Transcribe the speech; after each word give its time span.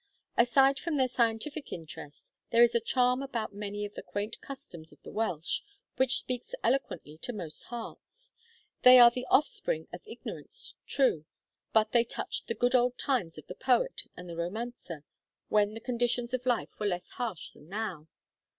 Aside 0.35 0.79
from 0.79 0.95
their 0.95 1.07
scientific 1.07 1.71
interest, 1.71 2.33
there 2.49 2.63
is 2.63 2.73
a 2.73 2.79
charm 2.79 3.21
about 3.21 3.53
many 3.53 3.85
of 3.85 3.93
the 3.93 4.01
quaint 4.01 4.41
customs 4.41 4.91
of 4.91 4.99
the 5.03 5.11
Welsh, 5.11 5.61
which 5.97 6.17
speaks 6.17 6.55
eloquently 6.63 7.19
to 7.19 7.31
most 7.31 7.61
hearts. 7.65 8.31
They 8.81 8.97
are 8.97 9.11
the 9.11 9.27
offspring 9.29 9.87
of 9.93 10.01
ignorance, 10.07 10.73
true, 10.87 11.25
but 11.71 11.91
they 11.91 12.03
touch 12.03 12.47
the 12.47 12.55
'good 12.55 12.73
old 12.73 12.97
times' 12.97 13.37
of 13.37 13.45
the 13.45 13.53
poet 13.53 14.01
and 14.17 14.27
the 14.27 14.35
romancer, 14.35 15.03
when 15.49 15.75
the 15.75 15.79
conditions 15.79 16.33
of 16.33 16.47
life 16.47 16.79
were 16.79 16.87
less 16.87 17.11
harsh 17.11 17.51
than 17.51 17.69
now. 17.69 18.07